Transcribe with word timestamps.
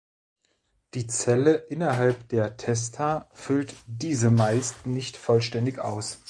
Die 0.95 1.05
Zelle 1.05 1.53
innerhalb 1.69 2.27
der 2.29 2.57
Testa 2.57 3.29
füllt 3.33 3.75
diese 3.85 4.31
meist 4.31 4.87
nicht 4.87 5.15
vollständig 5.15 5.77
aus. 5.77 6.17